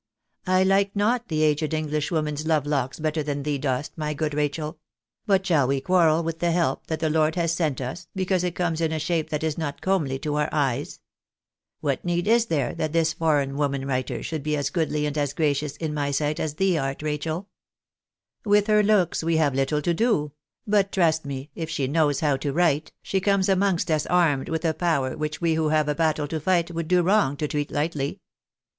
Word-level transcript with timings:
I 0.47 0.63
like 0.63 0.95
not 0.95 1.27
the 1.27 1.43
aged 1.43 1.75
Englishwoman's 1.75 2.47
love 2.47 2.65
locks 2.65 2.97
better 2.97 3.21
than 3.21 3.43
thee 3.43 3.59
dost, 3.59 3.95
my 3.95 4.15
good 4.15 4.33
Rachel; 4.33 4.79
but 5.27 5.45
shall 5.45 5.67
we 5.67 5.79
quarrel 5.79 6.23
with 6.23 6.39
the 6.39 6.49
help 6.49 6.87
that 6.87 6.99
the 6.99 7.09
Lord 7.11 7.35
has 7.35 7.53
sent 7.53 7.79
us, 7.79 8.07
because 8.15 8.43
it 8.43 8.55
comes 8.55 8.81
in 8.81 8.91
a 8.91 8.97
shape 8.97 9.29
that 9.29 9.43
is 9.43 9.59
not 9.59 9.79
comely 9.79 10.17
to 10.17 10.37
our 10.37 10.49
eyes? 10.51 11.01
What 11.81 12.03
need 12.03 12.27
is 12.27 12.47
there 12.47 12.73
that 12.73 12.93
this 12.93 13.13
foreign 13.13 13.55
woman 13.57 13.85
writer 13.85 14.23
should 14.23 14.41
be 14.41 14.57
as 14.57 14.71
goodly 14.71 15.05
and 15.05 15.15
as 15.19 15.33
gracious 15.33 15.77
in 15.77 15.93
my 15.93 16.09
sight 16.09 16.39
as 16.39 16.55
thee 16.55 16.79
art, 16.79 17.03
Rachel? 17.03 17.47
With 18.43 18.65
her 18.65 18.81
looks 18.81 19.23
we 19.23 19.37
have 19.37 19.53
little 19.53 19.83
to 19.83 19.93
do; 19.93 20.31
but 20.65 20.91
trust 20.91 21.25
me, 21.27 21.51
if 21.53 21.69
she 21.69 21.85
knows 21.87 22.21
how 22.21 22.37
to 22.37 22.51
write, 22.51 22.91
she 23.03 23.21
comes 23.21 23.47
amongst 23.47 23.91
us 23.91 24.07
armed 24.07 24.49
with 24.49 24.65
a 24.65 24.73
power 24.73 25.15
which 25.15 25.39
we 25.41 25.53
who 25.53 25.69
have 25.69 25.87
a 25.87 25.93
battle 25.93 26.27
to 26.29 26.39
fight 26.39 26.71
would 26.71 26.87
do 26.87 27.03
wrong 27.03 27.37
to 27.37 27.47
treat 27.47 27.69
lightly. 27.69 28.19